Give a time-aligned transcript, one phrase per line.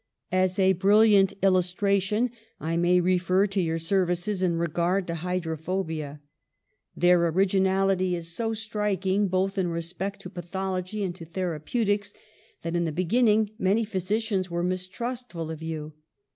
[0.31, 6.21] "As a brilliant illustration, I may refer to your services in regard to hydrophobia.
[6.97, 12.13] Their originality is so striking, both in respect to pathology and to therapeutics,
[12.63, 15.93] that in the be ginning many physicians were mistrustful of you.